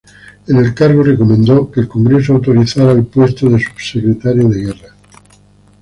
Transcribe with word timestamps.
En 0.47 0.55
el 0.57 0.73
cargo, 0.73 1.03
recomendó 1.03 1.69
que 1.69 1.81
el 1.81 1.87
Congreso 1.87 2.33
autorizara 2.33 2.91
el 2.93 3.05
puesto 3.05 3.47
de 3.47 3.59
subsecretario 3.59 4.49
de 4.49 4.61
Guerra. 4.63 4.95